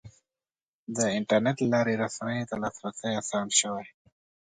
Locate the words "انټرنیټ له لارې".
1.17-1.93